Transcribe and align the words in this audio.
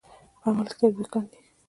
په 0.41 0.45
عمل 0.51 0.67
کې 0.77 0.83
یې 0.85 0.89
تطبیق 0.91 1.07
کاندئ. 1.13 1.37